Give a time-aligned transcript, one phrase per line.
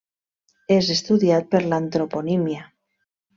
[0.75, 2.65] És estudiat per l'antroponímia.